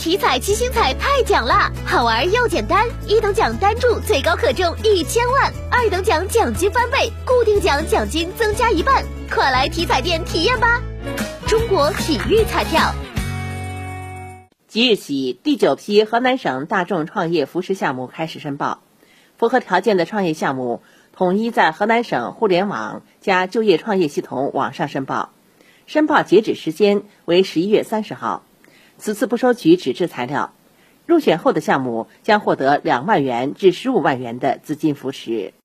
[0.00, 10.80] 体彩七星彩太奖啦，好玩又简单，一等奖单注最高可中一千万，二等奖奖金翻倍，固定奖奖金增加一半，快来体彩店体验吧！
[11.46, 12.94] 中国体育彩票。
[14.68, 18.80] 即日起，第九批河南省大众创业扶持项目开始申报，
[19.36, 20.80] 符合条件的创业项目
[21.14, 25.30] 统一在河南省互联网加就业创业系统网上申报，
[25.84, 28.44] 申报截止时间为十一月三十号。
[29.00, 30.52] 此次不收取纸质材料，
[31.06, 35.54] 入选后的项目将获得两万元至十五万元的资金扶持。